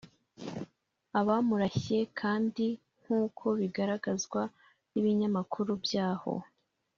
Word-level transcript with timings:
Abamurashye 1.19 1.99
kandi 2.19 2.65
nkuko 3.01 3.45
bigaragazwa 3.59 4.41
n’ibinyamakuru 4.91 5.71
byaho 5.85 6.33